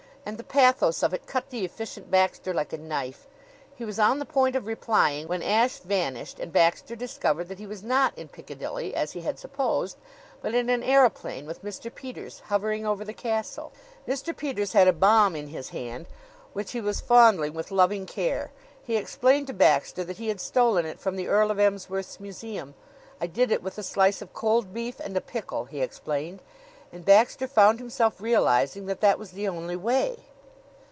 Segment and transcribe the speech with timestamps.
[0.23, 3.27] And the pathos of it cut the Efficient Baxter like a knife.
[3.75, 7.65] He was on the point of replying; when Ashe vanished and Baxter discovered that he
[7.65, 9.97] was not in Piccadilly, as he had supposed,
[10.39, 11.93] but in an aeroplane with Mr.
[11.93, 13.73] Peters, hovering over the castle.
[14.07, 14.37] Mr.
[14.37, 16.05] Peters had a bomb in his hand,
[16.53, 18.51] which he was fondling with loving care.
[18.83, 22.75] He explained to Baxter that he had stolen it from the Earl of Emsworth's museum.
[23.19, 26.43] "I did it with a slice of cold beef and a pickle," he explained;
[26.93, 30.17] and Baxter found himself realizing that that was the only way.